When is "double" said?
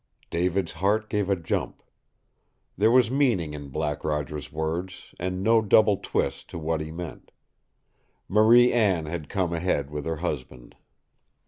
5.61-5.97